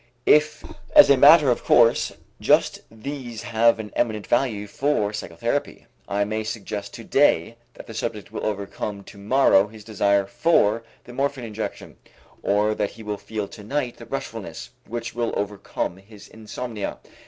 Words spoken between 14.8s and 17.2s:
which will overcome his insomnia.